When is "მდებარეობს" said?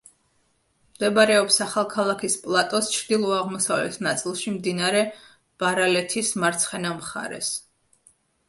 0.93-1.59